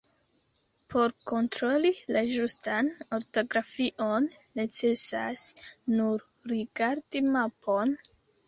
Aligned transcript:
Por 0.91 1.11
kontroli 1.31 1.91
la 2.15 2.23
ĝustan 2.31 2.89
ortografion 3.19 4.27
necesas 4.61 5.47
nur 5.99 6.27
rigardi 6.55 7.27
mapon... 7.37 7.99